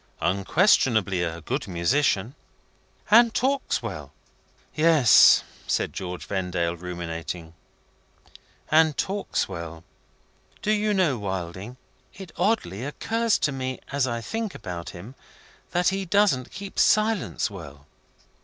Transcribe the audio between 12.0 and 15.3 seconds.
it oddly occurs to me, as I think about him,